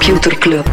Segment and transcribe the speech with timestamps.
[0.00, 0.64] Computer Club.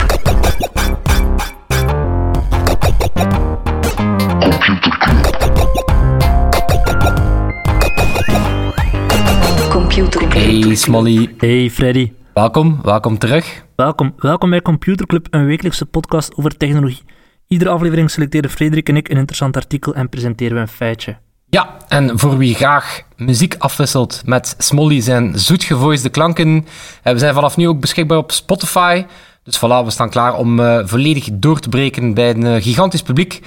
[9.69, 10.33] Computer Club.
[10.33, 13.63] Hey Smolly, Hey Freddy, welkom, welkom terug.
[13.75, 14.13] welkom.
[14.17, 17.03] Welkom bij Computer Club, een wekelijkse podcast over technologie.
[17.47, 21.17] Iedere aflevering selecteren Frederik en ik een interessant artikel en presenteren we een feitje.
[21.49, 26.67] Ja, en voor wie graag muziek afwisselt met Smolly zijn zoetgevoisde klanken,
[27.03, 29.05] eh, we zijn vanaf nu ook beschikbaar op Spotify.
[29.43, 33.01] Dus voilà, we staan klaar om eh, volledig door te breken bij een eh, gigantisch
[33.01, 33.41] publiek.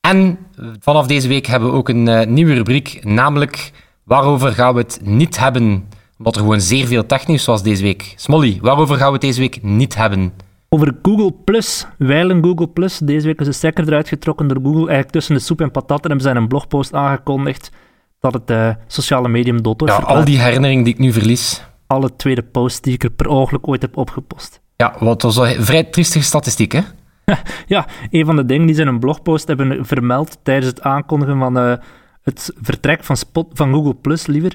[0.00, 0.38] En
[0.80, 3.72] vanaf deze week hebben we ook een nieuwe rubriek, namelijk
[4.04, 5.88] waarover gaan we het niet hebben?
[6.18, 8.12] Omdat er gewoon zeer veel technisch was deze week.
[8.16, 10.32] Smolly, waarover gaan we het deze week niet hebben?
[10.70, 12.98] Over Google Plus, wijlen Google Plus.
[12.98, 14.78] Deze week is de stekker eruit getrokken door Google.
[14.78, 17.70] Eigenlijk tussen de soep en patat hebben zij een blogpost aangekondigd
[18.20, 21.64] dat het eh, sociale medium dood wordt Ja, al die herinnering die ik nu verlies.
[21.86, 24.60] Alle tweede post die ik er per ongeluk ooit heb opgepost.
[24.76, 26.80] Ja, wat was een vrij triestige statistiek, hè?
[27.66, 31.38] Ja, een van de dingen die ze in een blogpost hebben vermeld tijdens het aankondigen
[31.38, 31.72] van eh,
[32.22, 34.52] het vertrek van, Spot, van Google Plus, liever,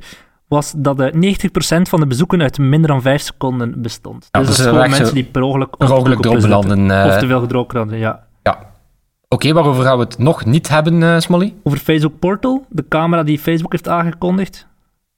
[0.54, 4.28] was dat eh 90% van de bezoeken uit minder dan 5 seconden bestond.
[4.32, 7.06] Ja, dus dus dat echt mensen die per ongeluk, per op ongeluk eh.
[7.06, 8.24] Of te veel gedronken hadden, ja.
[8.44, 8.58] Ja.
[9.28, 11.54] Oké, waarover gaan we het nog niet hebben, eh, Smolly?
[11.64, 14.68] Over Facebook Portal, de camera die Facebook heeft aangekondigd,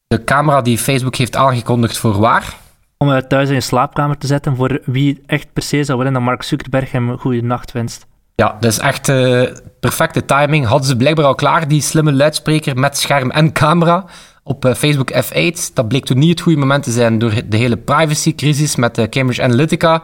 [0.07, 2.55] De camera die Facebook heeft aangekondigd voor waar?
[2.97, 6.13] om het thuis in je slaapkamer te zetten voor wie echt per se zou willen
[6.13, 8.05] dat Mark Zuckerberg hem een goede nacht wenst.
[8.35, 9.43] Ja, dat is echt eh,
[9.79, 10.65] perfecte timing.
[10.65, 14.05] Hadden ze blijkbaar al klaar, die slimme luidspreker met scherm en camera
[14.47, 15.73] op eh, Facebook F8.
[15.73, 19.07] Dat bleek toen niet het goede moment te zijn door de hele privacycrisis met eh,
[19.09, 20.01] Cambridge Analytica.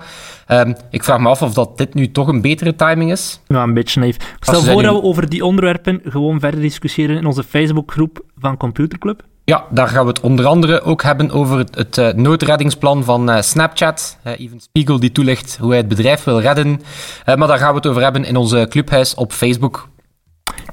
[0.47, 3.39] Ehm, ik vraag me af of dat dit nu toch een betere timing is.
[3.47, 4.15] Ja, een beetje naïef.
[4.15, 8.57] Ik stel voor dat we over die onderwerpen gewoon verder discussiëren in onze Facebookgroep van
[8.57, 9.23] Computer Club.
[9.43, 13.43] Ja, daar gaan we het onder andere ook hebben over het, het eh, noodreddingsplan van
[13.43, 14.17] Snapchat.
[14.23, 16.81] Even Spiegel die toelicht hoe hij het bedrijf wil redden.
[17.25, 19.89] Maar daar gaan we het over hebben in onze clubhuis op Facebook.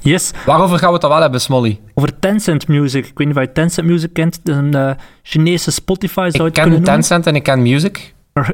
[0.08, 1.80] Yes, Waarover gaan we het dan wel hebben, Smolly?
[1.94, 3.06] over Tencent Music.
[3.06, 4.40] Ik weet niet of je Tencent Music kent.
[4.44, 4.90] Dat is een eh,
[5.22, 6.84] Chinese Spotify, zou Ik het ken noemen.
[6.84, 8.14] Tencent en ik ken Music.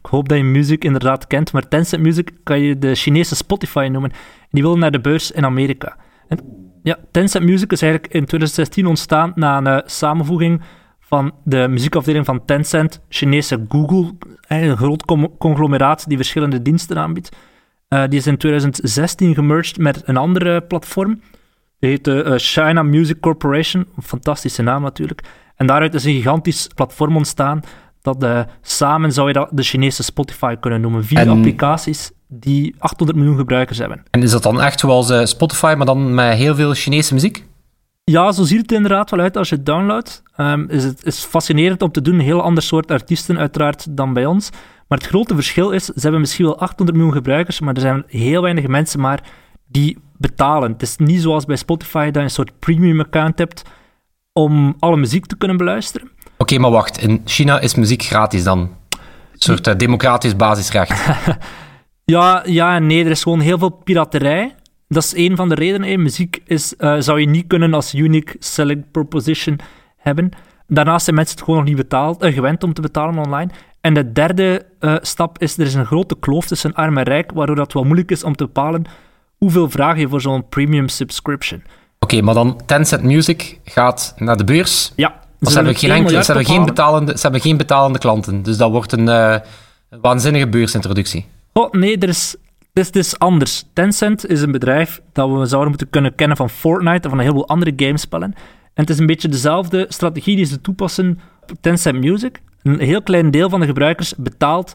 [0.00, 3.88] Ik hoop dat je Music inderdaad kent, maar Tencent Music kan je de Chinese Spotify
[3.90, 4.10] noemen.
[4.10, 5.96] En die willen naar de beurs in Amerika.
[6.28, 6.38] En,
[6.82, 10.62] ja, Tencent Music is eigenlijk in 2016 ontstaan na een eh, samenvoeging
[11.00, 14.12] van de muziekafdeling van Tencent, Chinese Google,
[14.46, 15.04] eigenlijk een groot
[15.38, 17.36] conglomeraat die verschillende diensten aanbiedt.
[17.88, 21.20] Eh, die is in 2016 gemerged met een andere platform.
[21.78, 25.22] Die heet de eh, China Music Corporation, een fantastische naam natuurlijk.
[25.56, 27.60] En daaruit is een gigantisch platform ontstaan
[28.02, 31.04] dat eh, samen zou je dat de Chinese Spotify kunnen noemen.
[31.04, 34.02] Vier En- applicaties die 800 miljoen gebruikers hebben.
[34.10, 37.45] En is dat dan echt zoals Spotify, maar dan met heel veel Chinese muziek?
[38.10, 40.22] Ja, zo ziet het inderdaad wel uit als je het downloadt.
[40.36, 42.14] Ehm, is het is fascinerend om te doen.
[42.14, 44.50] Een heel ander soort artiesten uiteraard dan bij ons.
[44.88, 48.04] Maar het grote verschil is, ze hebben misschien wel 800 miljoen gebruikers, maar er zijn
[48.06, 49.22] heel weinig mensen maar
[49.68, 50.72] die betalen.
[50.72, 53.62] Het is niet zoals bij Spotify dat je een soort premium account hebt
[54.32, 56.10] om alle muziek te kunnen beluisteren.
[56.36, 56.98] Oké, maar wacht.
[56.98, 58.58] In China is muziek gratis dan?
[58.58, 58.98] Een
[59.32, 61.04] soort eh, democratisch basisrecht.
[62.08, 64.54] Ja, ja en nee, er is gewoon heel veel piraterij.
[64.88, 65.88] Dat is een van de redenen.
[65.88, 65.96] hè.
[65.96, 69.58] Muziek is, eh, zou je niet kunnen als unique selling proposition
[69.96, 70.30] hebben.
[70.66, 73.50] Daarnaast zijn mensen het gewoon nog niet betaald, eh, gewend om te betalen online.
[73.80, 77.30] En de derde eh, stap is, er is een grote kloof tussen arm en rijk,
[77.34, 78.84] waardoor dat wel moeilijk is om te bepalen
[79.36, 81.62] hoeveel vraag je voor zo'n premium subscription.
[81.98, 84.92] Oké, maar dan Tencent Music gaat naar de beurs.
[84.96, 87.98] Ja, ze hebben geen, 1 enkele, miljard ze, hebben geen betalende, ze hebben geen betalende
[87.98, 88.42] klanten.
[88.42, 89.42] Dus dat wordt een, een
[90.00, 91.26] waanzinnige beursintroductie.
[91.52, 92.36] Oh, nee, er is,
[92.76, 93.64] is, is anders.
[93.72, 97.24] Tencent is een bedrijf dat we zouden moeten kunnen kennen van Fortnite en van een
[97.24, 98.32] heleboel andere gamespellen.
[98.74, 102.40] En het is een beetje dezelfde strategie die ze toepassen op Tencent Music.
[102.62, 104.74] Een heel klein deel van de gebruikers betaalt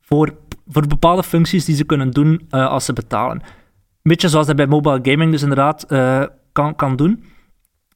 [0.00, 0.34] voor,
[0.68, 3.36] voor bepaalde functies die ze kunnen doen eh, als ze betalen.
[3.36, 6.22] Een beetje zoals dat bij mobile gaming dus inderdaad eh,
[6.52, 7.24] kan, kan doen.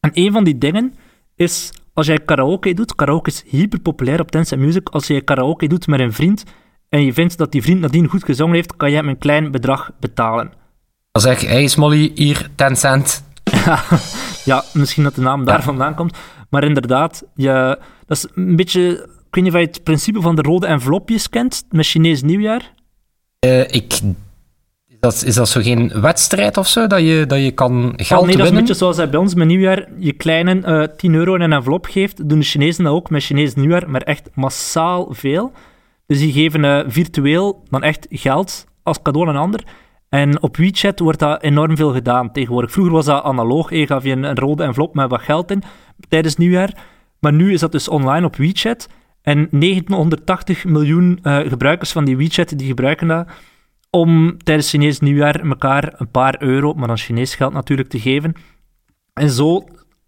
[0.00, 0.94] En een van die dingen
[1.34, 5.66] is, als jij karaoke doet, karaoke is hyper populair op Tencent Music, als jij karaoke
[5.66, 6.44] doet met een vriend
[6.94, 9.50] en je vindt dat die vriend nadien goed gezongen heeft, kan jij hem een klein
[9.50, 10.52] bedrag betalen.
[11.12, 13.24] Dan zeg ik, hey Smolly, hier, Tencent.
[14.44, 16.16] Ja, misschien dat de naam daar vandaan komt.
[16.50, 18.80] Maar inderdaad, je, dat is een beetje...
[19.28, 22.72] Ik weet niet of je het principe van de rode envelopjes kent, met Chinees nieuwjaar.
[23.38, 24.00] Eh, ik, is,
[25.00, 28.26] dat, is dat zo geen wedstrijd of zo, dat je, dat je kan geld Oh,
[28.26, 28.52] nee, dat is winnen?
[28.52, 31.86] een beetje zoals bij ons met nieuwjaar je kleine eh 10 euro in een envelop
[31.86, 32.28] geeft.
[32.28, 35.52] Doen de Chinezen dat ook met Chinees nieuwjaar, maar echt massaal veel.
[36.06, 39.64] Dus die geven eh, virtueel dan echt geld als cadeau aan een ander.
[40.08, 42.72] En op WeChat wordt dat enorm veel gedaan tegenwoordig.
[42.72, 45.62] Vroeger was dat analoog, je gaf je een, rode envelop met wat geld in
[46.08, 46.84] tijdens nieuwjaar.
[47.20, 48.88] Maar nu is dat dus online op WeChat.
[49.22, 53.28] En 980 miljoen uh, gebruikers van die WeChat die gebruiken dat
[53.90, 58.32] om tijdens Chinees nieuwjaar elkaar een paar euro, maar dan Chinees geld natuurlijk, te geven.
[59.12, 59.64] En zo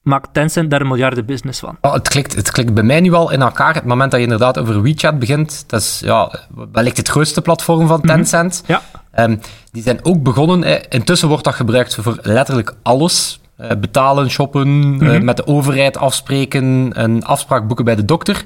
[0.07, 1.77] maakt Tencent daar een miljarden business van.
[1.81, 3.75] Oh, het, klikt, het klikt bij mij nu al in elkaar.
[3.75, 6.41] Het moment dat je inderdaad over WeChat begint, dat is ja,
[6.73, 8.07] wellicht het grootste platform van mhm.
[8.07, 8.63] Tencent.
[8.67, 8.83] Ja.
[9.19, 13.41] Um, die zijn ook begonnen, eh, intussen wordt dat gebruikt voor letterlijk alles.
[13.61, 18.45] Uh, betalen, shoppen, mm uh, met de overheid afspreken, een afspraak boeken bij de dokter.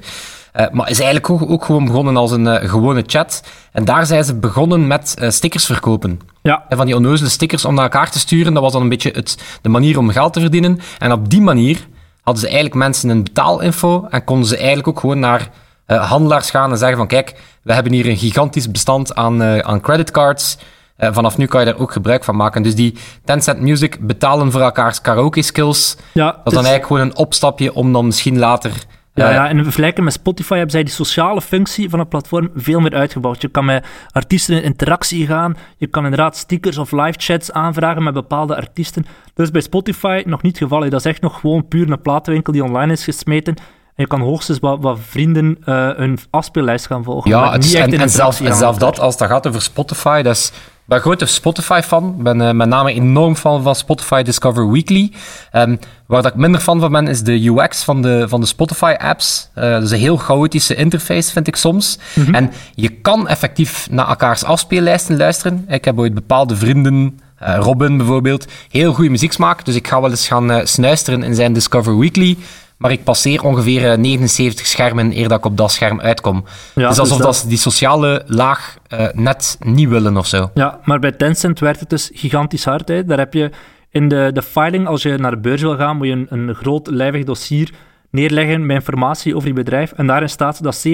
[0.55, 3.43] Uh, maar is eigenlijk ook, ook, gewoon begonnen als een uh, gewone chat.
[3.71, 6.19] En daar zijn ze begonnen met uh, stickers verkopen.
[6.41, 6.65] Ja.
[6.69, 9.11] En van die onnozele stickers om naar elkaar te sturen, dat was dan een beetje
[9.11, 10.79] het, de manier om geld te verdienen.
[10.99, 11.87] En op die manier
[12.21, 15.49] hadden ze eigenlijk mensen een betaalinfo en konden ze eigenlijk ook gewoon naar
[15.85, 20.57] handelaars gaan en zeggen van kijk, we hebben hier een gigantisch bestand aan, aan creditcards.
[20.97, 22.63] vanaf nu kan je daar ook gebruik van maken.
[22.63, 25.97] Dus die Tencent Music betalen voor elkaars karaoke skills.
[26.13, 28.71] Ja, dat is dan eigenlijk gewoon een opstapje om dan misschien later
[29.13, 32.51] ja, ja, en in vergelijking met Spotify hebben zij die sociale functie van het platform
[32.55, 33.41] veel meer uitgebouwd.
[33.41, 35.57] Je kan met artiesten in interactie gaan.
[35.77, 39.05] Je kan inderdaad stickers of live chats aanvragen met bepaalde artiesten.
[39.33, 40.89] Dat is bij Spotify nog niet het geval.
[40.89, 43.55] Dat is echt nog gewoon puur een platenwinkel die online is gesmeten.
[44.01, 47.29] Je kan hoogstens wat, wat vrienden uh, hun afspeellijst gaan volgen.
[47.29, 50.35] Ja, het is, en, en, zelf, en zelf dat, als dat gaat over Spotify, dat
[50.35, 50.51] is
[50.85, 52.15] ben een grote Spotify-fan.
[52.17, 55.11] Ik ben uh, met name enorm fan van Spotify Discover Weekly.
[55.53, 58.45] Um, waar dat ik minder fan van ben, is de UX van de, van de
[58.45, 59.49] Spotify-apps.
[59.55, 61.99] Uh, dat is een heel chaotische interface, vind ik soms.
[62.13, 62.35] Mm-hmm.
[62.35, 65.65] En je kan effectief naar elkaars afspeellijsten luisteren.
[65.67, 67.19] Ik heb ooit bepaalde vrienden...
[67.43, 69.65] Uh, Robin bijvoorbeeld, heel goede muzieksmaak.
[69.65, 72.37] Dus ik ga wel eens gaan snuisteren in zijn Discover Weekly
[72.81, 76.43] maar ik passeer ongeveer 79 eh, schermen eer dat ik op dat scherm uitkom.
[76.75, 77.45] Ja, dus alsof dus dat...
[77.49, 80.51] die sociale laag uh, net niet willen of zo.
[80.53, 82.87] Ja, maar bij Tencent werkt het dus gigantisch hard.
[82.87, 83.05] Hè.
[83.05, 83.49] Daar heb je
[83.89, 86.55] in de, de filing, als je naar de beurs wil gaan, moet je een, een
[86.55, 87.71] groot lijvig dossier
[88.11, 89.91] neerleggen met informatie over je bedrijf.
[89.91, 90.91] En daarin staat dat 70%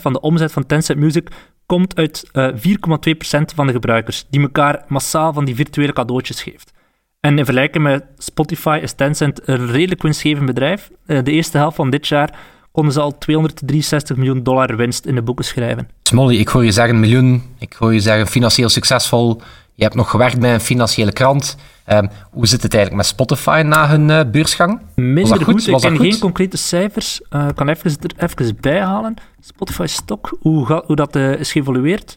[0.00, 1.28] van de omzet van Tencent Music
[1.66, 6.42] komt uit uh, eh, 4,2% van de gebruikers, die elkaar massaal van die virtuele cadeautjes
[6.42, 6.72] geeft.
[7.20, 10.90] En in vergelijking met Spotify is Tencent een redelijk winstgevend bedrijf.
[11.06, 12.38] Eh, de eerste helft van dit jaar
[12.72, 15.88] konden ze al 263 miljoen dollar winst in de boeken schrijven.
[16.02, 19.40] Smolly, ik hoor je zeggen miljoen, ik hoor je zeggen financieel succesvol.
[19.74, 21.56] Je hebt nog gewerkt bij een financiële krant.
[21.86, 24.80] Um, hoe zit het eigenlijk met Spotify na hun uh, beursgang?
[24.94, 25.66] Minder goed.
[25.66, 27.20] Ik ken geen concrete cijfers.
[27.30, 29.14] Uh, ik kan even, er even bijhalen.
[29.40, 32.16] Spotify stock, hoe, hoe dat uh, is geëvolueerd.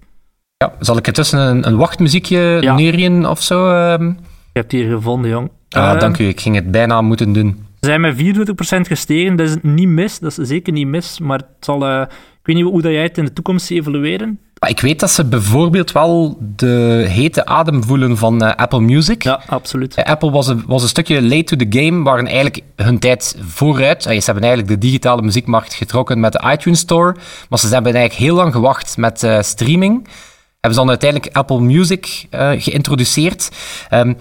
[0.57, 2.75] Ja, zal ik er tussen een, een wachtmuziekje ja.
[2.75, 3.91] neerien of zo?
[3.93, 4.17] Um...
[4.53, 5.51] Je hebt hier gevonden, jong.
[5.69, 6.27] Ah, uh, dank u.
[6.27, 7.65] Ik ging het bijna moeten doen.
[7.79, 9.35] Ze zijn met 24% gestegen.
[9.35, 10.19] Dat is niet mis.
[10.19, 11.19] Dat is zeker niet mis.
[11.19, 14.39] Maar het zal, uh, ik weet niet hoe dat jij het in de toekomst evolueren.
[14.59, 19.23] Maar ik weet dat ze bijvoorbeeld wel de hete adem voelen van uh, Apple Music.
[19.23, 19.95] Ja, absoluut.
[19.95, 24.03] Apple was een, was een stukje late to the game, waren eigenlijk hun tijd vooruit.
[24.03, 27.15] Ze hebben eigenlijk de digitale muziekmarkt getrokken met de iTunes Store.
[27.49, 30.07] Maar ze hebben eigenlijk heel lang gewacht met streaming.
[30.51, 32.27] Hebben ze dan uiteindelijk Apple Music
[32.57, 33.49] geïntroduceerd.
[33.91, 34.17] Um,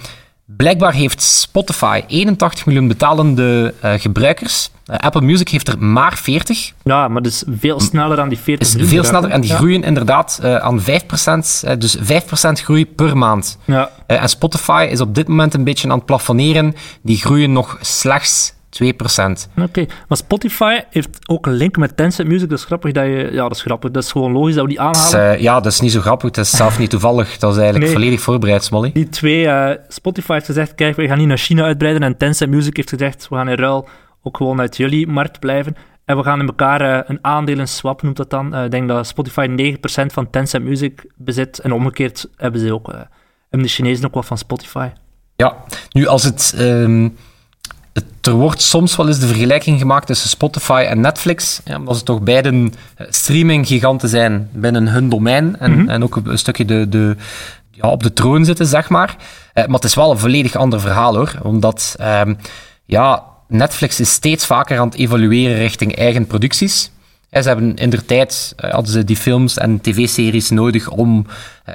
[0.56, 4.70] Blijkbaar heeft Spotify 81 miljoen betalende uh, gebruikers.
[4.90, 6.72] Uh, Apple Music heeft er maar 40.
[6.82, 9.56] Ja, maar dus veel sneller dan die 40 is Veel sneller en die ja.
[9.56, 10.84] groeien inderdaad uh, aan 5%,
[11.78, 12.00] dus 5%
[12.52, 13.58] groei per maand.
[13.64, 13.90] Ja.
[14.06, 16.74] en Spotify is op dit moment een beetje aan het plafonneren.
[17.02, 18.82] Die groeien nog slechts 2%.
[19.56, 22.48] Oké, maar Spotify heeft ook een link met Tencent Music.
[22.48, 23.28] Dat is grappig dat je...
[23.32, 23.90] Ja, dat is grappig.
[23.90, 25.34] Dat is gewoon logisch dat we die aanhalen.
[25.34, 26.30] Uh, ja, dat is niet zo grappig.
[26.30, 27.38] Dat is zelf niet toevallig.
[27.38, 27.94] Dat is eigenlijk nee.
[27.94, 28.90] volledig voorbereid, Smolly.
[28.92, 29.44] Die twee...
[29.44, 32.02] Uh, Spotify heeft gezegd, kijk, we gaan niet naar China uitbreiden.
[32.02, 33.88] En Tencent Music heeft gezegd, we gaan in ruil
[34.22, 35.76] ook gewoon uit jullie markt blijven.
[36.04, 38.56] En we gaan in elkaar uh, een aandelen swap, noemt dat dan.
[38.56, 41.58] ik denk dat Spotify 9% van Tencent Music bezit.
[41.58, 42.86] En omgekeerd hebben ze ook...
[42.86, 43.06] hebben
[43.62, 44.88] de Chinezen ook wat van Spotify.
[45.36, 45.56] Ja,
[45.90, 46.54] nu als het...
[46.58, 47.16] Um
[48.20, 52.02] er wordt soms wel eens de vergelijking gemaakt tussen Spotify en Netflix, ja, omdat ze
[52.02, 55.88] toch beiden eh, streaming-giganten zijn binnen hun domein en, mm -hmm.
[55.88, 57.16] en ook een stukje de, de,
[57.70, 59.16] ja, op de troon zitten, zeg maar.
[59.52, 61.34] Eh, maar het is wel een volledig ander verhaal, hoor.
[61.42, 62.38] Omdat, um,
[62.84, 66.91] ja, Netflix is steeds vaker aan het evolueren richting eigen producties
[67.40, 71.26] ze hebben in der tijd uh, hadden ze die films en tv-series nodig om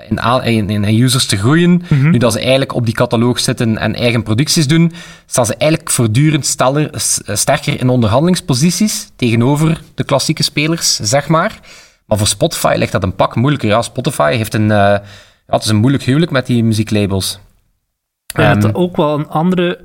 [0.09, 1.69] uh, in, in, in, users te groeien.
[1.69, 2.11] Mm -hmm.
[2.11, 4.91] Nu dat ze eigenlijk op die catalogus zitten en eigen producties doen,
[5.25, 6.89] staan ze eigenlijk voortdurend steller,
[7.25, 11.59] sterker in onderhandelingsposities tegenover de klassieke spelers, zeg maar.
[12.05, 13.69] Maar voor Spotify ligt dat een pak moeilijker.
[13.69, 15.01] Ja, Spotify heeft een, uh, ja,
[15.45, 17.39] het is een moeilijk huwelijk met die muzieklabels.
[18.33, 19.79] En um, ook wel een andere...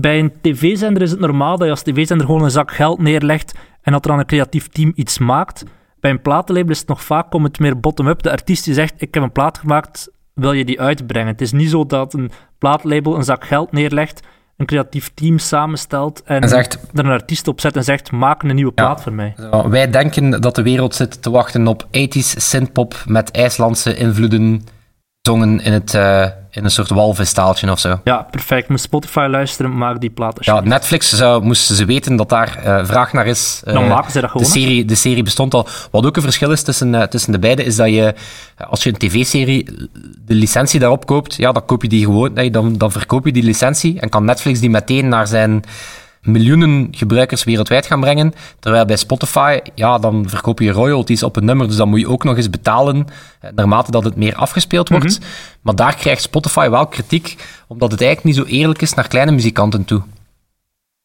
[0.00, 3.54] Bij een tv-zender is het normaal dat je als tv-zender gewoon een zak geld neerlegt
[3.82, 5.64] en dat er dan een creatief team iets maakt.
[6.00, 8.22] Bij een platenlabel is het nog vaak komt het meer bottom-up.
[8.22, 11.28] De artiest die zegt, ik heb een plaat gemaakt, wil je die uitbrengen?
[11.32, 14.20] Het is niet zo dat een plaatlabel een zak geld neerlegt
[14.56, 18.42] een creatief team samenstelt en, En zegt- er een artiest op zet en zegt, maak
[18.42, 19.34] een nieuwe plaat voor mij.
[19.36, 24.62] Zo, wij denken dat de wereld zit te wachten op 80s synthpop met IJslandse invloeden,
[25.28, 28.00] zongen in, het, eh, in een soort walvisstaaltje of zo.
[28.04, 28.68] Ja, perfect.
[28.68, 30.60] Moet Spotify luisteren, maak die plaat Ja.
[30.60, 33.60] Netflix zou, moesten ze weten dat daar eh, vraag naar is.
[33.64, 35.66] eh, Dan maken ze dat gewoon, De serie, de serie bestond al.
[35.90, 38.14] Wat ook een verschil is tussen, tussen de beide, is dat je,
[38.68, 39.64] als je een tv-serie
[40.26, 43.32] de licentie daarop koopt, ja, dan koop je die gewoon, nee, dan, dan verkoop je
[43.32, 45.62] die licentie en kan Netflix die meteen naar zijn
[46.24, 48.34] miljoenen gebruikers wereldwijd gaan brengen.
[48.58, 52.08] Terwijl bij Spotify, ja, dan verkoop je royalties op een nummer, dus dan moet je
[52.08, 53.06] ook nog eens betalen,
[53.40, 55.18] eh, naarmate dat het meer afgespeeld wordt.
[55.60, 59.32] Maar daar krijgt Spotify wel kritiek, omdat het eigenlijk niet zo eerlijk is naar kleine
[59.32, 60.02] muzikanten toe.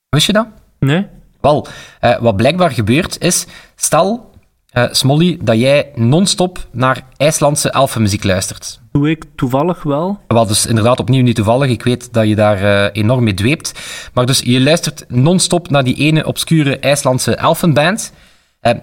[0.09, 0.47] Wist je dat?
[0.79, 1.05] Nee?
[1.41, 1.67] Wel,
[1.99, 3.45] eh, wat blijkbaar gebeurt is,
[3.75, 4.31] stel,
[4.69, 8.79] eh, Smolly, dat jij non-stop naar IJslandse elfenmuziek luistert.
[8.99, 10.19] Doe ik toevallig wel.
[10.27, 11.69] Wel, dus inderdaad opnieuw niet toevallig.
[11.69, 13.79] Ik weet dat je daar eh, enorm mee dweept.
[14.13, 18.13] Maar dus je luistert non-stop naar die ene obscure IJslandse elfenband.
[18.59, 18.73] Eh,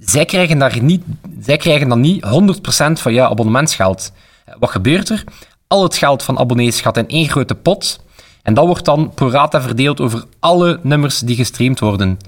[0.00, 1.02] zij, krijgen daar niet,
[1.40, 4.12] zij krijgen dan niet 100% van jouw abonnementsgeld.
[4.44, 5.24] Eh, wat gebeurt er?
[5.66, 8.00] Al het geld van abonnees gaat in één grote pot.
[8.42, 12.18] En dat wordt dan pro rata verdeeld over alle nummers die gestreamd worden.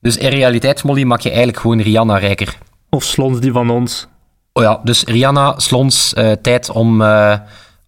[0.00, 2.58] Dus in realiteit, Molly, maak je eigenlijk gewoon Rihanna rijker.
[2.90, 4.06] Of slons die van ons.
[4.56, 7.38] Oh ja, dus Rihanna, Slons, eh, tijd om, eh,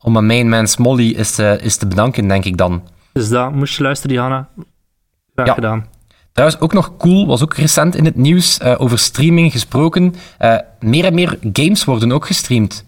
[0.00, 2.82] om een mainman Molly is, eh, is te bedanken, denk ik dan.
[3.12, 4.48] Dus dat moest je luisteren, Diana.
[5.34, 5.54] Graag Ja.
[5.54, 5.86] gedaan.
[6.32, 10.14] Trouwens, ook nog cool, was ook recent in het nieuws, over streaming gesproken.
[10.80, 12.84] Meer en meer games worden ook gestreamd.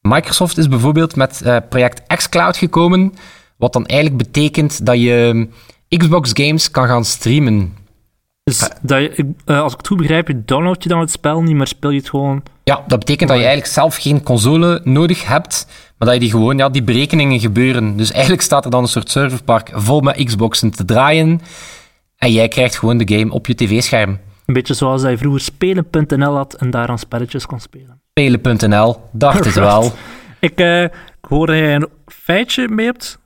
[0.00, 3.14] Microsoft is bijvoorbeeld met project xCloud gekomen,
[3.56, 5.48] wat dan eigenlijk betekent dat je
[5.88, 7.76] Xbox games kan gaan streamen.
[8.42, 11.56] Dus dat je, eh, als ik het goed begrijp, download je dan het spel niet,
[11.56, 12.42] maar speel je het gewoon...
[12.64, 15.66] Ja, dat betekent dat je eigenlijk zelf geen console nodig hebt,
[15.98, 17.96] maar dat je die gewoon, ja, die berekeningen gebeuren.
[17.96, 21.40] Dus eigenlijk staat er dan een soort serverpark vol met Xboxen te draaien
[22.16, 24.18] en jij krijgt gewoon de game op je tv-scherm.
[24.46, 28.00] Een beetje zoals dat je vroeger spelen.nl had en daar aan spelletjes kon spelen.
[28.10, 29.92] Spelen.nl, dacht het wel.
[30.38, 33.18] Ik, ik hoor dat jij een feitje mee hebt.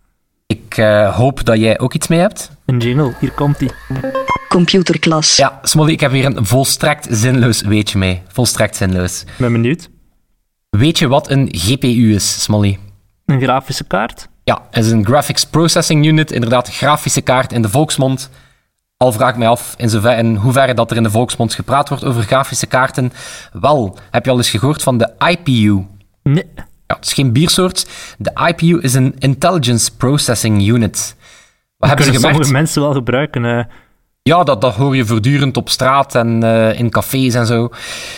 [0.47, 2.54] Ik eh, hoop dat jij ook iets mee hebt.
[2.67, 3.71] Een jingle, hier komt die.
[4.49, 5.37] Computerklas.
[5.37, 8.23] Ja, Smolly, ik heb hier een volstrekt zinloos weetje mee.
[8.29, 9.25] Volstrekt zinloos.
[9.37, 9.89] Ben benieuwd.
[10.71, 12.79] Weet je wat een GPU is, Smolly?
[13.27, 14.29] Een grafische kaart.
[14.45, 18.31] Ja, het is een Graphics Processing Unit, inderdaad een grafische kaart in de volksmond.
[18.97, 21.89] Al vraag ik mij af in, zover, in hoeverre dat er in de volksmond gepraat
[21.89, 23.13] wordt over grafische kaarten.
[23.53, 25.87] Wel, heb je al eens gehoord van de IPU?
[26.23, 26.45] Nee.
[26.87, 27.87] Ja, het is geen biersoort.
[28.19, 31.17] De IPU is een Intelligence Processing Unit.
[31.89, 32.47] Hebben ze Kunnen gemerkt?
[32.47, 33.45] sommige mensen wel gebruiken.
[33.45, 33.65] eh.
[34.23, 37.69] Ja, dat, dat hoor je voortdurend op straat en eh, in cafés en zo.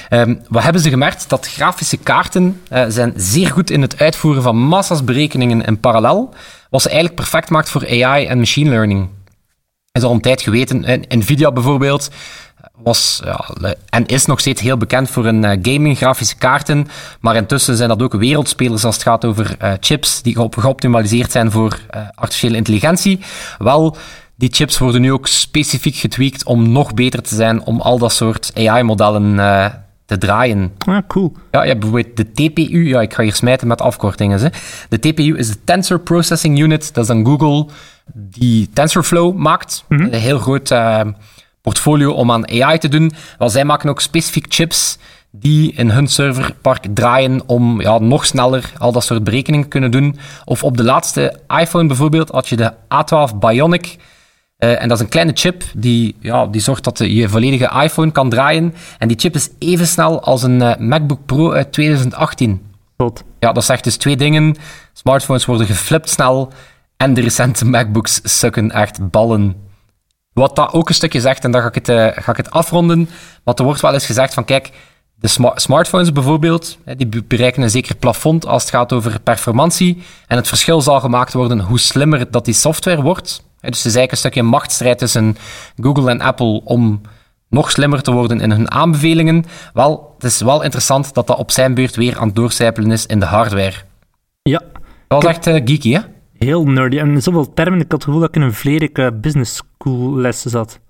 [0.08, 1.28] Ehm, wat hebben ze gemerkt?
[1.28, 6.34] Dat grafische kaarten eh, zijn zeer goed in het uitvoeren van massa's berekeningen in parallel,
[6.70, 9.08] wat ze eigenlijk perfect maakt voor AI en machine learning.
[9.92, 11.04] Is al een tijd geweten.
[11.08, 12.10] Nvidia bijvoorbeeld
[12.76, 13.44] was ja,
[13.88, 16.86] en is nog steeds heel bekend voor hun eh, gaming grafische kaarten,
[17.20, 21.32] maar intussen zijn dat ook wereldspelers als het gaat over eh, chips die op, geoptimaliseerd
[21.32, 23.20] zijn voor eh, artificiële intelligentie.
[23.58, 23.96] Wel,
[24.34, 28.12] die chips worden nu ook specifiek getweakt om nog beter te zijn om al dat
[28.12, 29.36] soort AI-modellen
[30.06, 30.72] te draaien.
[30.78, 31.32] Ah, cool.
[31.50, 32.88] Ja, je hebt bijvoorbeeld de TPU.
[32.88, 34.40] Ja, ik ga hier smijten met afkortingen.
[34.40, 34.48] Hè.
[34.88, 36.94] De TPU is de Tensor Processing Unit.
[36.94, 37.66] Dat is dan Google
[38.14, 39.84] die TensorFlow maakt.
[39.88, 40.68] Een heel groot
[41.66, 43.12] portfolio om aan AI te doen.
[43.38, 44.98] Wel, zij maken ook specifiek chips
[45.30, 49.90] die in hun serverpark draaien om ja, nog sneller al dat soort berekeningen te kunnen
[49.90, 50.18] doen.
[50.44, 53.96] Of op de laatste iPhone bijvoorbeeld had je de A12 Bionic.
[54.56, 58.10] Eh, en dat is een kleine chip die, ja, die zorgt dat je volledige iPhone
[58.10, 58.74] kan draaien.
[58.98, 62.62] En die chip is even snel als een eh, MacBook Pro uit 2018.
[62.96, 63.24] Tot.
[63.38, 64.56] Ja, dat zegt dus twee dingen.
[64.92, 66.52] Smartphones worden geflipt snel
[66.96, 69.65] en de recente MacBooks sukken echt ballen.
[70.36, 72.50] Wat dat ook een stukje zegt, en dan ga ik het, eh, ga ik het
[72.50, 73.08] afronden,
[73.44, 74.70] want er wordt wel eens gezegd van kijk,
[75.14, 80.02] de sma- smartphones bijvoorbeeld, die be- bereiken een zeker plafond als het gaat over performantie.
[80.26, 83.26] En het verschil zal gemaakt worden hoe slimmer dat die software wordt.
[83.26, 85.36] Dus het is eigenlijk een stukje machtsstrijd tussen
[85.80, 87.00] Google en Apple om
[87.48, 89.44] nog slimmer te worden in hun aanbevelingen.
[89.72, 93.06] Wel, het is wel interessant dat dat op zijn beurt weer aan het doorcijpelen is
[93.06, 93.74] in de hardware.
[94.42, 94.62] Ja,
[95.08, 96.00] Dat was echt eh, geeky, hè?
[96.38, 96.98] Heel nerdy.
[96.98, 100.16] En zoveel termen, ik had het gevoel dat ik in een Vlerik eh, business school
[100.16, 100.80] lessen zat.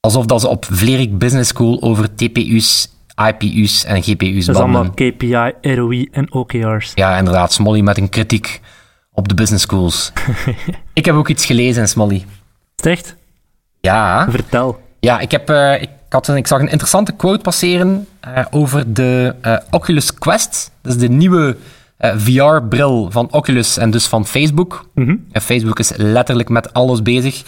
[0.00, 2.88] Alsof dat ze op Vlerik Business School over TPU's,
[3.28, 4.90] IPU's en GPU's Dat is allemaal.
[4.90, 6.92] KPI, ROI en OKR's.
[6.94, 7.52] Ja, inderdaad.
[7.52, 8.60] Smolly met een kritiek
[9.12, 10.12] op de business schools.
[10.92, 12.24] ik heb ook iets gelezen, Smolly.
[12.76, 13.16] Echt?
[13.80, 14.80] Ja, Vertel.
[15.00, 18.94] ja ik, heb, eh, ik, had een, ik zag een interessante quote passeren eh, over
[18.94, 19.34] de
[19.70, 20.70] Oculus Quest.
[20.82, 21.56] Dat is de nieuwe
[21.96, 24.88] eh, VR-bril van Oculus en dus van Facebook.
[24.94, 25.16] Mhm.
[25.32, 27.42] En Facebook is letterlijk met alles bezig.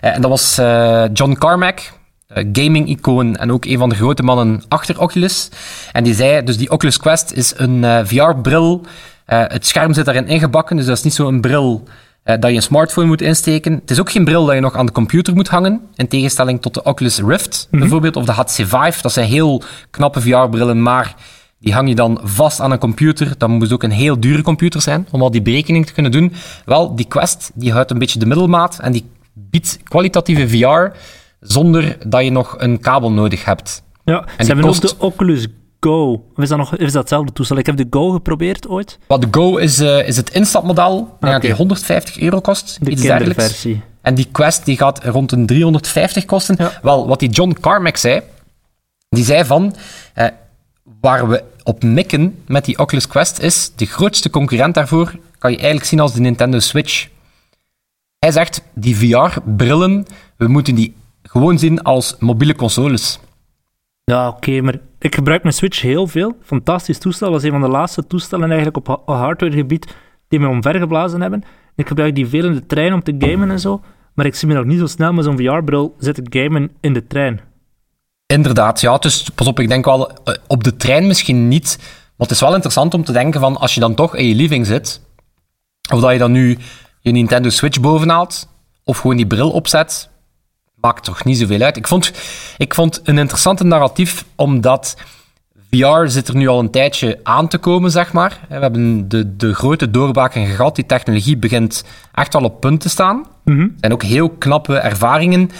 [0.00, 0.54] Eh, en dat was
[1.12, 1.92] John Carmack,
[2.52, 5.48] gaming-icoon en ook een van de grote mannen achter Oculus.
[5.92, 8.80] En die zei, dus die Oculus Quest is een VR-bril.
[9.24, 11.82] Het scherm zit daarin ingebakken, dus dat is niet zo'n bril
[12.24, 13.72] dat je een smartphone moet insteken.
[13.72, 16.62] Het is ook geen bril dat je nog aan de computer moet hangen, in tegenstelling
[16.62, 19.02] tot de Oculus Rift bijvoorbeeld, of de HTC Vive.
[19.02, 21.14] Dat zijn heel knappe VR-brillen, maar
[21.64, 23.34] die hang je dan vast aan een computer.
[23.38, 26.32] Dat moet ook een heel dure computer zijn om al die berekening te kunnen doen.
[26.64, 30.96] Wel, die Quest die houdt een beetje de middelmaat en die biedt kwalitatieve VR
[31.40, 33.82] zonder dat je nog een kabel nodig hebt.
[34.04, 35.46] Ja, ze die hebben kost- ook de Oculus
[35.80, 36.12] Go.
[36.36, 37.56] Of is dat, nog, is dat hetzelfde toestel?
[37.56, 38.98] Ik heb de Go geprobeerd ooit.
[39.06, 41.16] Wat de Go is, eh, is het instapmodel.
[41.20, 41.58] Dat die Oké.
[41.58, 42.78] 150 euro kost.
[42.84, 43.34] De iets dergelijks.
[43.36, 43.82] kinderversie.
[44.02, 46.54] En die Quest die gaat rond een 350 kosten.
[46.58, 46.72] Ja.
[46.82, 48.20] Wel, wat die John Carmack zei,
[49.08, 49.74] die zei van,
[50.14, 50.26] eh,
[51.00, 55.56] waar we op mikken met die Oculus Quest is, de grootste concurrent daarvoor kan je
[55.56, 57.08] eigenlijk zien als de Nintendo Switch.
[58.18, 63.20] Hij zegt, die VR-brillen, we moeten die gewoon zien als mobiele consoles.
[64.04, 66.36] Ja, oké, maar ik gebruik mijn Switch heel veel.
[66.42, 67.36] Fantastisch toestel.
[67.36, 69.94] Is een van de laatste toestellen eigenlijk op ha- hardwaregebied
[70.28, 71.42] die me omvergeblazen hebben.
[71.74, 73.80] Ik gebruik die veel in de trein om te gamen en zo.
[74.14, 77.06] Maar ik zie me nog niet zo snel met zo'n VR-bril zitten gamen in de
[77.06, 77.40] trein.
[78.34, 78.98] Inderdaad, ja.
[78.98, 81.76] Dus pas op, ik denk wel eh, op de trein misschien niet.
[81.78, 84.34] Maar het is wel interessant om te denken van als je dan toch in je
[84.34, 85.00] living zit,
[85.92, 86.58] of dat je dan nu
[87.00, 88.48] je Nintendo Switch bovenhaalt,
[88.84, 90.08] of gewoon die bril opzet,
[90.74, 91.76] maakt toch niet zoveel uit.
[91.76, 92.12] Ik vond,
[92.56, 94.96] ik vond een interessante narratief, omdat
[95.70, 98.40] VR zit er nu al een tijdje aan te komen, zeg maar.
[98.48, 100.74] We hebben de, de grote doorbraken gehad.
[100.74, 103.26] Die technologie begint echt al op punt te staan.
[103.44, 105.50] Er zijn ook heel knappe ervaringen.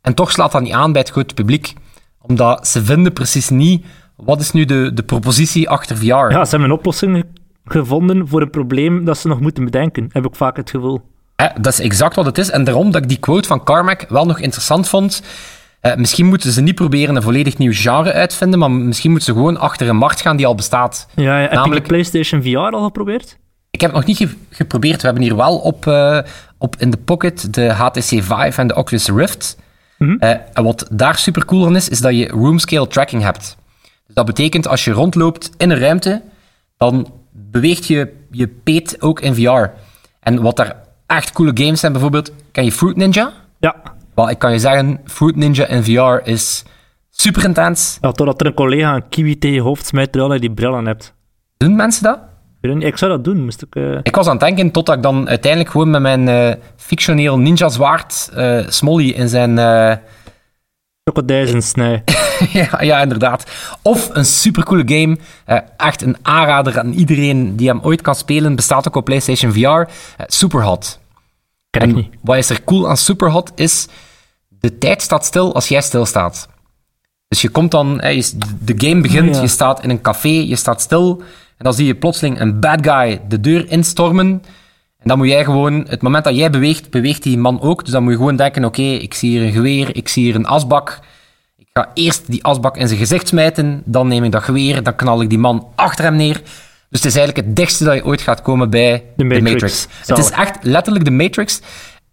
[0.00, 1.74] En toch slaat dat niet aan bij het grote publiek.
[2.22, 3.84] Omdat ze vinden precies niet...
[4.16, 6.04] Wat is nu de, de propositie achter VR?
[6.04, 7.24] Ja, ze hebben een oplossing ge-
[7.64, 11.00] gevonden voor een probleem dat ze nog moeten bedenken, heb ik vaak het gevoel.
[11.60, 12.50] Dat is exact wat het is.
[12.50, 15.22] En daarom dat ik die quote van Carmack wel nog interessant vond.
[15.80, 19.38] Eh, misschien moeten ze niet proberen een volledig nieuw genre uitvinden, maar misschien moeten ze
[19.40, 21.08] gewoon achter een markt gaan die al bestaat.
[21.14, 21.40] Ja, ja.
[21.40, 23.38] Heb je Namelijk- de PlayStation VR al geprobeerd?
[23.70, 25.00] Ik heb het nog niet ge- geprobeerd.
[25.00, 26.18] We hebben hier wel op, eh,
[26.58, 29.56] op in de pocket de HTC Vive en de Oculus Rift.
[30.18, 33.56] Eh, en wat daar super cool aan is, is dat je room scale tracking hebt.
[34.06, 36.22] Dus dat betekent als je rondloopt in een ruimte,
[36.76, 39.70] dan beweegt je je peet ook in VR.
[40.20, 43.32] En wat daar echt coole games zijn, bijvoorbeeld, ken je Fruit Ninja?
[43.60, 43.76] Ja.
[44.14, 46.64] Wel, ik kan je zeggen, Fruit Ninja in VR is
[47.10, 47.98] super intens.
[48.00, 48.12] ja.
[48.12, 50.86] Totdat er een collega een kiwi tegen je hoofd smijt terwijl je die bril aan
[50.86, 51.14] hebt.
[51.56, 52.18] Doen mensen dat?
[52.62, 53.74] Ik zou dat doen, moest ik...
[53.74, 57.38] eh, Ik was aan het denken totdat ik dan uiteindelijk gewoon met mijn eh, fictioneel
[57.38, 59.54] ninja zwaard eh, Smolly in zijn...
[61.04, 62.02] Crocodizen snij.
[62.52, 63.50] ja, ja, inderdaad.
[63.82, 65.18] Of een supercoole game.
[65.76, 68.54] echt een aanrader aan iedereen die hem ooit kan spelen.
[68.56, 69.90] Bestaat ook op PlayStation VR.
[70.26, 71.00] Superhot.
[71.70, 72.08] Ken ik En niet.
[72.20, 73.86] wat is er cool aan Superhot is...
[74.48, 76.48] De tijd staat stil als jij stilstaat.
[77.28, 77.96] Dus je komt dan...
[77.98, 79.40] de game begint, Oh, ja.
[79.40, 81.22] je staat in een café, je staat stil...
[81.62, 84.42] En dan zie je plotseling een bad guy de deur instormen...
[85.02, 87.84] En dan moet jij gewoon, het moment dat jij beweegt, beweegt die man ook.
[87.84, 90.34] Dus dan moet je gewoon denken, oké, ik zie hier een geweer, ik zie hier
[90.34, 91.00] een asbak.
[91.58, 94.96] Ik ga eerst die asbak in zijn gezicht smijten, dan neem ik dat geweer, dan
[94.96, 96.40] knal ik die man achter hem neer.
[96.90, 99.52] Dus het is eigenlijk het dichtste dat je ooit gaat komen bij De de Matrix.
[99.52, 99.86] Matrix.
[100.06, 101.60] Het is echt letterlijk de Matrix.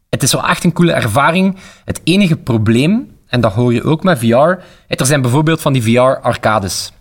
[0.09, 1.57] Het is wel echt een coole ervaring.
[1.85, 5.83] Het enige probleem, en dat hoor je ook met VR, er zijn bijvoorbeeld van die
[5.83, 6.91] VR-arcades.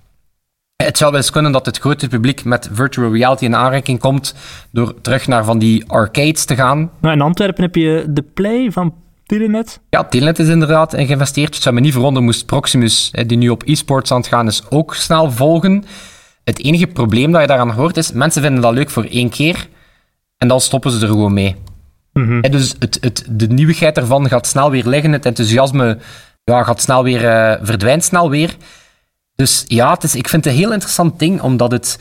[0.89, 4.35] Het zou wel eens kunnen dat het grote publiek met virtual reality in aanraking komt
[4.71, 6.91] door terug naar van die arcades te gaan.
[7.01, 8.95] Nou, in Antwerpen heb je de Play van
[9.27, 9.81] Telenet.
[9.91, 11.55] Ja, Telenet is inderdaad in geïnvesteerd.
[11.55, 14.47] Het zou me niet verwonderen moest Proximus, hè, die nu op e-sports aan het gaan
[14.47, 15.85] is, ook snel volgen.
[16.45, 19.69] Het enige probleem dat je daaraan hoort is, mensen vinden dat leuk voor één keer
[20.37, 21.57] en dan stoppen ze er gewoon mee.
[22.13, 25.99] Hè, dus het, het, de nieuwigheid ervan gaat snel weer liggen, het enthousiasme
[26.45, 28.57] ja, gaat snel weer, eh, verdwijnt snel weer.
[29.43, 31.99] Dus ja, het is, ik vind het een heel interessant ding, omdat het...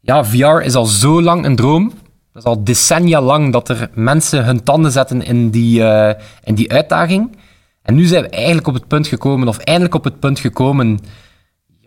[0.00, 1.88] Ja, VR is al zo lang een droom.
[2.32, 6.54] Dat is al decennia lang dat er mensen hun tanden zetten in die, eh, in
[6.54, 7.36] die uitdaging.
[7.82, 10.98] En nu zijn we eigenlijk op het punt gekomen, of eindelijk op het punt gekomen,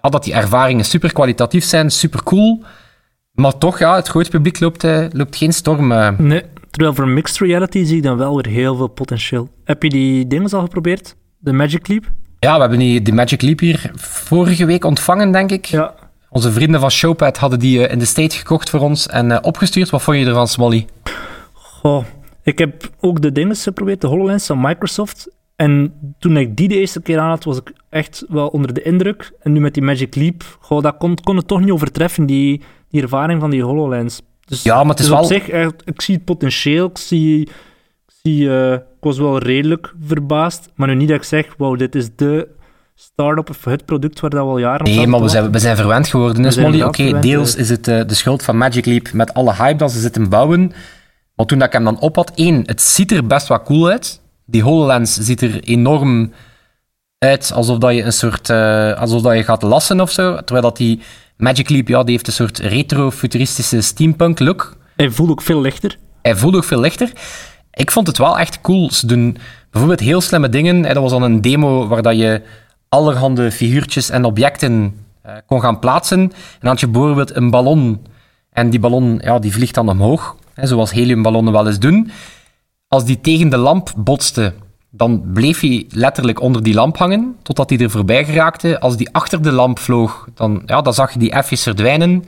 [0.02, 2.64] ja, dat die ervaringen super kwalitatief zijn, super cool.
[3.32, 5.92] Maar toch, ja, het grote publiek loopt, eh, loopt geen storm.
[5.92, 6.18] eh.
[6.18, 9.50] Nee, terwijl voor mixed reality zie ik dan wel weer heel veel potentieel.
[9.64, 11.16] Heb je die dingen al geprobeerd?
[11.38, 12.12] De Magic Leap?
[12.44, 15.66] Ja, we hebben die, die Magic Leap hier vorige week ontvangen, denk ik.
[15.66, 15.94] Ja.
[16.30, 19.38] Onze vrienden van Showpad hadden die eh, in de State gekocht voor ons en eh,
[19.42, 19.90] opgestuurd.
[19.90, 20.86] Wat vond je ervan, Smolly?
[21.54, 22.06] Goh,
[22.44, 25.30] ik heb ook de dingen geprobeerd, de HoloLens van Microsoft.
[25.56, 28.82] En toen ik die de eerste keer aan had, was ik echt wel onder de
[28.82, 29.32] indruk.
[29.40, 32.62] En nu met die Magic Leap, goh, dat kon, kon het toch niet overtreffen, die,
[32.90, 34.22] die ervaring van die HoloLens.
[34.46, 36.86] Dus, Ja, maar het is dus op wel- zich, echt, ik zie het potentieel.
[36.90, 37.42] Ik zie...
[37.42, 37.52] Ik,
[38.24, 40.70] zie, eh, ik was wel redelijk verbaasd.
[40.76, 42.48] Maar nu niet dat ik zeg, wow, dit is de
[42.96, 45.60] start-up of het product waar dat we al jaren op Nee, maar we zijn, we
[45.60, 46.42] zijn verwend geworden.
[46.44, 49.78] Dus Molly, oké, deels is het eh, de schuld van Magic Leap met alle hype
[49.78, 50.72] dat ze zitten bouwen.
[51.36, 53.90] Maar toen dat ik hem dan op had, één, het ziet er best wel cool
[53.90, 54.22] uit.
[54.46, 56.32] Die HoloLens ziet er enorm
[57.18, 60.36] uit alsof dat je een soort, eh, alsof dat je gaat lassen of zo.
[60.36, 61.02] Terwijl dat die
[61.38, 64.78] Magic Leap, ja, die heeft een soort retro-futuristische steampunk look.
[64.96, 65.98] Hij voelt ook veel lichter.
[66.22, 67.12] Hij voelde ook veel lichter.
[67.74, 68.92] Ik vond het wel echt cool.
[68.92, 69.38] Ze doen
[69.70, 70.82] bijvoorbeeld heel slimme dingen.
[70.82, 72.42] Dat was dan een demo waar dat je
[72.90, 76.20] allerhande figuurtjes en objecten eh, kon gaan plaatsen.
[76.20, 78.06] En dan had je bijvoorbeeld een ballon.
[78.50, 82.12] En die ballon ja, die vliegt dan omhoog, zoals heliumballonnen wel eens doen.
[82.88, 84.54] Als die tegen de lamp botste,
[84.90, 88.80] dan bleef hij letterlijk onder die lamp hangen, totdat hij er voorbij geraakte.
[88.80, 92.24] Als die achter de lamp vloog, dan, ja, dan zag je die even verdwijnen.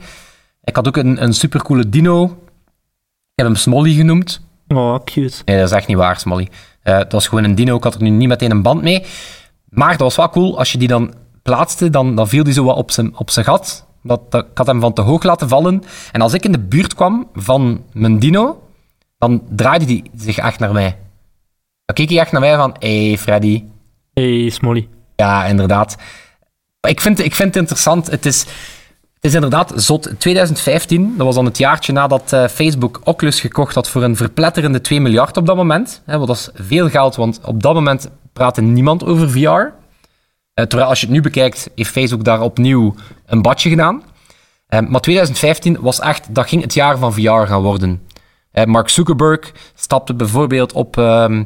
[0.64, 2.24] Ik had ook een, een supercoole dino.
[2.24, 4.40] Ik heb hem Smolly genoemd.
[4.76, 5.42] Oh, cute.
[5.44, 6.48] Nee, dat is echt niet waar, Smolly.
[6.82, 9.04] Eh dat was gewoon een dino, ik had er nu niet meteen een band mee.
[9.68, 12.64] Maar dat was wel cool, als je die dan plaatste, dan, dan viel die zo
[12.64, 13.86] wat op zijn, op zijn gat.
[14.02, 15.82] Dat, dat, ik had hem van te hoog laten vallen.
[16.12, 18.62] En als ik in de buurt kwam van mijn dino,
[19.18, 20.98] dan draaide die zich echt naar mij.
[21.84, 23.64] Dan keek hij echt naar mij van, hé hey Freddy.
[24.14, 24.88] Hey, Smolly.
[25.16, 25.96] Ja, inderdaad.
[26.80, 28.10] Ik vind, ik vind het interessant.
[28.10, 28.46] Het is,
[29.24, 30.10] is inderdaad zot.
[30.18, 34.80] 2015, dat was dan het jaartje nadat eh, Facebook Oculus gekocht had voor een verpletterende
[34.80, 36.02] 2 miljard op dat moment.
[36.06, 39.38] Hè, dat is veel geld, want op dat moment praatte niemand over VR.
[39.38, 39.70] Eh,
[40.66, 42.94] terwijl als je het nu bekijkt, heeft Facebook daar opnieuw
[43.26, 44.02] een badje gedaan.
[44.66, 48.02] Eh, maar 2015 was echt, dat ging het jaar van VR gaan worden.
[48.64, 51.44] Mark Zuckerberg stapte bijvoorbeeld op, ehm,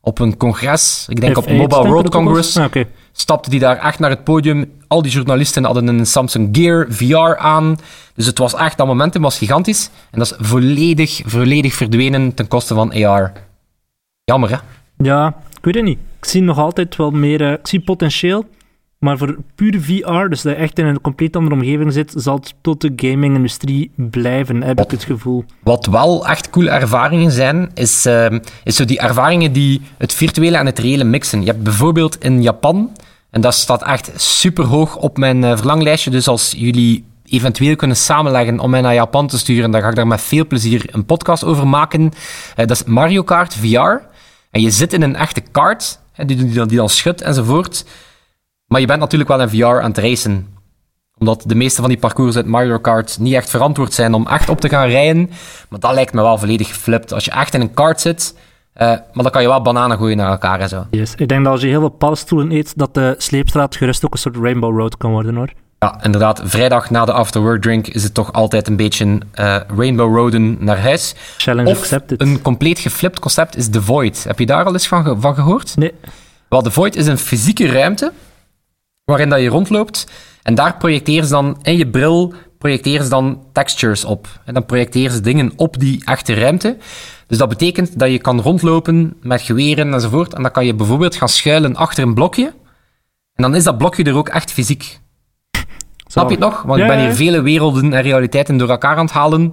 [0.00, 2.56] op een congres, ik denk op F8 Mobile World Congress.
[2.56, 2.72] Ah,
[3.12, 4.72] stapte die daar echt naar het podium.
[4.88, 7.78] Al die journalisten hadden een Samsung Gear VR aan.
[8.14, 9.90] Dus het was echt, dat momentum was gigantisch.
[10.10, 13.32] En dat is volledig, volledig verdwenen ten koste van AR.
[14.24, 14.56] Jammer, hè?
[14.96, 15.26] Ja,
[15.58, 15.98] ik weet het niet.
[16.18, 17.40] Ik zie nog altijd wel meer...
[17.40, 18.44] eh, ik zie potentieel,
[19.00, 22.34] maar voor puur VR, dus dat je echt in een compleet andere omgeving zit, zal
[22.36, 25.44] het tot de gaming-industrie blijven, heb ik het gevoel.
[25.62, 30.56] Wat wel echt coole ervaringen zijn, is, ehm, is zo die ervaringen die het virtuele
[30.56, 31.40] en het reële mixen.
[31.40, 32.90] Je hebt bijvoorbeeld in Japan,
[33.30, 37.96] en dat staat echt super hoog op mijn eh, verlanglijstje, dus als jullie eventueel kunnen
[37.96, 41.04] samenleggen om mij naar Japan te sturen, dan ga ik daar met veel plezier een
[41.04, 42.10] podcast over maken.
[42.56, 43.92] Eh, dat is Mario Kart VR.
[44.50, 47.84] En je zit in een echte kart, die, die, dan- die dan schudt enzovoort.
[48.70, 50.46] Maar je bent natuurlijk wel in VR aan het racen
[51.18, 54.48] omdat de meeste van die parcours uit Mario Kart niet echt verantwoord zijn om echt
[54.48, 55.30] op te gaan rijden.
[55.68, 57.12] Maar dat lijkt me wel volledig geflipt.
[57.12, 58.34] Als je echt in een kart zit,
[58.72, 60.84] eh, maar dan kan je wel bananen gooien naar elkaar en zo.
[60.90, 61.14] Yes.
[61.16, 64.18] Ik denk dat als je heel veel paddenstoelen eet, dat de sleepstraat gerust ook een
[64.18, 65.52] soort Rainbow Road kan worden, hoor.
[65.78, 66.40] Ja, inderdaad.
[66.44, 70.78] Vrijdag na de afterwork drink is het toch altijd een beetje eh, Rainbow Roaden naar
[70.80, 71.14] huis.
[71.36, 72.20] Challenge Of accepted.
[72.20, 74.24] een compleet geflipt concept is The Void.
[74.24, 75.76] Heb je daar al eens van, ge- van gehoord?
[75.76, 75.92] Nee.
[76.48, 78.12] Wel, The Void is een fysieke ruimte
[79.10, 80.06] waarin dat je rondloopt.
[80.42, 84.28] En daar projecteer ze dan, in je bril, projecteer ze dan textures op.
[84.44, 86.76] En dan projecteer ze dingen op die echte ruimte.
[87.26, 90.34] Dus dat betekent dat je kan rondlopen met geweren enzovoort.
[90.34, 92.52] En dan kan je bijvoorbeeld gaan schuilen achter een blokje.
[93.34, 94.98] En dan is dat blokje er ook echt fysiek.
[96.06, 96.62] Snap je het nog?
[96.62, 99.52] Want Ja, ik ben hier vele werelden en realiteiten door elkaar aan het halen.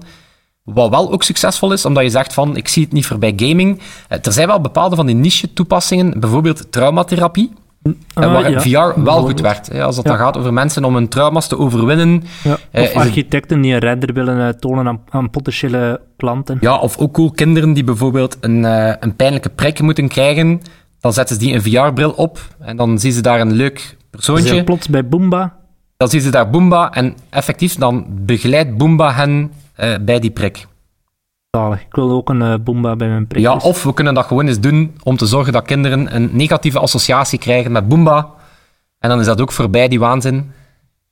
[0.64, 3.34] Wat wel ook succesvol is, omdat je zegt van, ik zie het niet voor bij
[3.36, 3.82] gaming.
[4.08, 7.52] Eh, Er zijn wel bepaalde van die niche-toepassingen, bijvoorbeeld traumatherapie,
[8.14, 8.94] eh, Ah, waar ja.
[8.94, 9.68] VR wel goed werkt.
[9.68, 9.84] hè.
[9.84, 10.12] Als het Ja.
[10.12, 12.24] dan gaat over mensen om hun trauma's te overwinnen.
[12.44, 12.58] Ja.
[12.72, 16.58] Eh, Of het- architecten die een render willen tonen aan, aan potentiële klanten.
[16.62, 20.62] Ja, of ook cool kinderen die bijvoorbeeld een, eh, een pijnlijke prik moeten krijgen.
[21.00, 24.48] Dan zetten ze die een VR-bril op en dan zien ze daar een leuk persoontje.
[24.48, 25.56] zijn plots bij Boomba.
[25.98, 30.66] Dan zien ze daar Boomba en effectief dan begeleidt Boomba hen eh, bij die prik.
[31.52, 31.82] Zalig.
[31.82, 33.42] Ik wil ook een eh, Boomba bij mijn prik.
[33.42, 36.80] Ja, of we kunnen dat gewoon eens doen om te zorgen dat kinderen een negatieve
[36.80, 38.30] associatie krijgen met Boomba.
[39.00, 40.52] En dan is dat ook voorbij, die waanzin.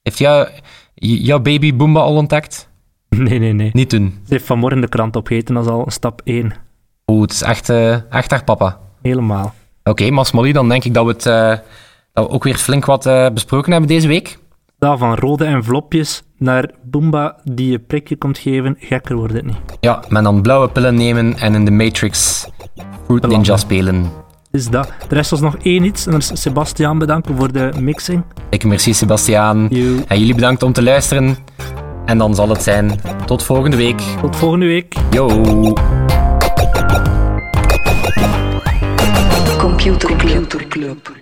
[0.01, 0.47] Heeft jou,
[0.95, 2.69] jouw baby Boomba al ontdekt?
[3.17, 3.69] Nee, nee, nee.
[3.73, 4.19] Niet doen.
[4.27, 6.53] Ze heeft vanmorgen de krant opgegeten, dat is al stap 1.
[7.07, 8.79] Oeh, het is echt, eh, echt haar papa.
[9.01, 9.53] Helemaal.
[9.83, 11.65] Oké, Smolly, dan denk ik dat we, het, eh,
[12.13, 14.37] dat we ook weer flink wat besproken hebben deze week.
[14.93, 19.57] Van rode envelopjes naar Boomba die je prikje komt geven, gekker wordt het niet.
[19.79, 22.47] Ja, met dan blauwe pillen nemen en in de Matrix
[23.05, 24.11] Fruit Ninja spelen.
[24.51, 24.93] Dus dat.
[25.07, 28.23] De rest was nog één iets, en dat is Sebastiaan bedanken voor de mixing.
[28.49, 29.69] Ik merci Sebastiaan.
[30.07, 31.37] En jullie bedankt om te luisteren.
[32.05, 34.01] En dan zal het zijn tot volgende week.
[34.21, 34.95] Tot volgende week.
[35.11, 35.27] Yo!
[39.57, 40.15] Computer
[40.69, 41.13] Club.